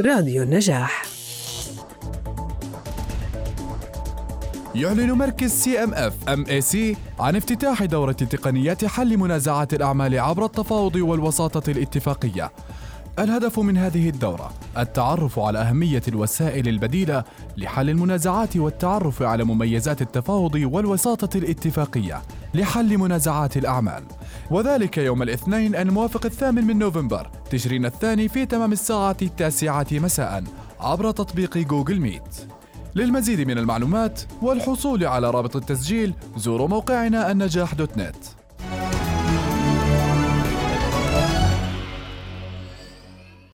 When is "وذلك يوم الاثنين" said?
24.50-25.76